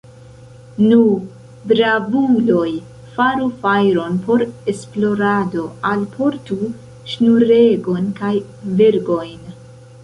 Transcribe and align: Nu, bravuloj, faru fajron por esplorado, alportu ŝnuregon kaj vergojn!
Nu, 0.91 1.01
bravuloj, 1.71 2.71
faru 3.17 3.51
fajron 3.65 4.17
por 4.25 4.45
esplorado, 4.75 5.67
alportu 5.93 6.59
ŝnuregon 7.15 8.11
kaj 8.23 8.35
vergojn! 8.83 9.51